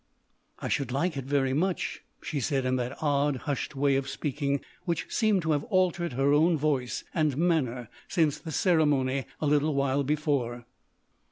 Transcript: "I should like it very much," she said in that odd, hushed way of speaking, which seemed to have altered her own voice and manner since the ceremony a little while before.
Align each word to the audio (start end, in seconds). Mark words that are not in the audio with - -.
"I 0.57 0.67
should 0.67 0.91
like 0.91 1.15
it 1.15 1.25
very 1.25 1.53
much," 1.53 2.01
she 2.23 2.39
said 2.39 2.65
in 2.65 2.75
that 2.77 2.97
odd, 3.03 3.35
hushed 3.45 3.75
way 3.75 3.95
of 3.97 4.09
speaking, 4.09 4.61
which 4.83 5.05
seemed 5.13 5.43
to 5.43 5.51
have 5.51 5.63
altered 5.65 6.13
her 6.13 6.33
own 6.33 6.57
voice 6.57 7.03
and 7.13 7.37
manner 7.37 7.87
since 8.07 8.39
the 8.39 8.51
ceremony 8.51 9.25
a 9.39 9.45
little 9.45 9.75
while 9.75 10.03
before. 10.03 10.65